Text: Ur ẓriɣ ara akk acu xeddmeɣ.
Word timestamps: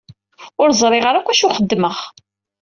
Ur 0.61 0.69
ẓriɣ 0.81 1.05
ara 1.05 1.19
akk 1.21 1.29
acu 1.31 1.49
xeddmeɣ. 1.55 1.97